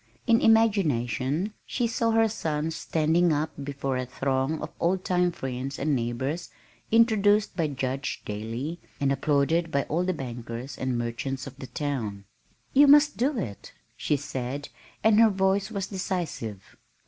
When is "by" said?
7.55-7.67, 9.69-9.83